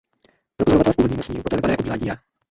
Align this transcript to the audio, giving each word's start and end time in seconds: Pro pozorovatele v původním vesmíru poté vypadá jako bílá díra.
Pro 0.55 0.65
pozorovatele 0.65 0.93
v 0.93 0.95
původním 0.95 1.17
vesmíru 1.17 1.43
poté 1.43 1.55
vypadá 1.55 1.71
jako 1.73 1.83
bílá 1.83 1.97
díra. 1.97 2.17